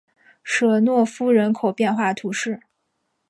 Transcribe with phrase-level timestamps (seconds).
[0.41, 2.59] 舍诺夫人口变化图示